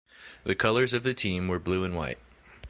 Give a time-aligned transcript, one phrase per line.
[0.45, 2.17] The colours of the team were blue and white.